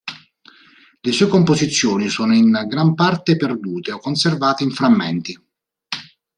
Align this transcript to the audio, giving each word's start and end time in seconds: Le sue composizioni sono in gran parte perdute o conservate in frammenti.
Le 0.99 1.11
sue 1.11 1.27
composizioni 1.27 2.09
sono 2.09 2.33
in 2.33 2.49
gran 2.67 2.95
parte 2.95 3.35
perdute 3.37 3.91
o 3.91 3.99
conservate 3.99 4.63
in 4.63 4.71
frammenti. 4.71 5.39